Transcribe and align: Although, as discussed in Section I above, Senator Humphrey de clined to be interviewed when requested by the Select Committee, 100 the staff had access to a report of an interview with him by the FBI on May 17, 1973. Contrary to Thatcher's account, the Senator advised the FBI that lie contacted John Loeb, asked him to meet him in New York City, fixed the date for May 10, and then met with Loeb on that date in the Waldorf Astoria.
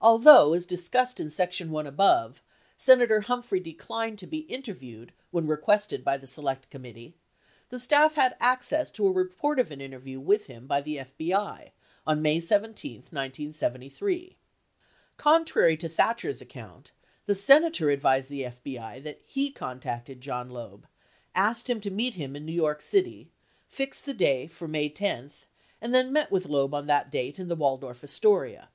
Although, 0.00 0.52
as 0.54 0.64
discussed 0.66 1.18
in 1.18 1.30
Section 1.30 1.74
I 1.76 1.80
above, 1.82 2.44
Senator 2.76 3.22
Humphrey 3.22 3.58
de 3.58 3.74
clined 3.74 4.16
to 4.18 4.26
be 4.28 4.46
interviewed 4.46 5.12
when 5.32 5.48
requested 5.48 6.04
by 6.04 6.16
the 6.16 6.28
Select 6.28 6.70
Committee, 6.70 7.16
100 7.68 7.68
the 7.70 7.78
staff 7.80 8.14
had 8.14 8.36
access 8.38 8.88
to 8.92 9.04
a 9.04 9.10
report 9.10 9.58
of 9.58 9.72
an 9.72 9.80
interview 9.80 10.20
with 10.20 10.46
him 10.46 10.68
by 10.68 10.80
the 10.80 10.98
FBI 10.98 11.72
on 12.06 12.22
May 12.22 12.38
17, 12.38 12.98
1973. 12.98 14.36
Contrary 15.16 15.76
to 15.76 15.88
Thatcher's 15.88 16.40
account, 16.40 16.92
the 17.26 17.34
Senator 17.34 17.90
advised 17.90 18.28
the 18.28 18.42
FBI 18.42 19.02
that 19.02 19.22
lie 19.36 19.50
contacted 19.52 20.20
John 20.20 20.50
Loeb, 20.50 20.86
asked 21.34 21.68
him 21.68 21.80
to 21.80 21.90
meet 21.90 22.14
him 22.14 22.36
in 22.36 22.46
New 22.46 22.52
York 22.54 22.80
City, 22.80 23.32
fixed 23.66 24.06
the 24.06 24.14
date 24.14 24.52
for 24.52 24.68
May 24.68 24.88
10, 24.88 25.32
and 25.80 25.92
then 25.92 26.12
met 26.12 26.30
with 26.30 26.46
Loeb 26.46 26.72
on 26.74 26.86
that 26.86 27.10
date 27.10 27.40
in 27.40 27.48
the 27.48 27.56
Waldorf 27.56 28.04
Astoria. 28.04 28.68